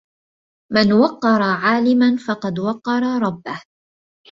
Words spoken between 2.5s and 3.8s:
وَقَّرَ ربّه.